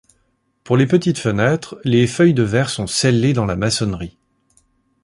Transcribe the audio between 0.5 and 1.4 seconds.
Pour les petites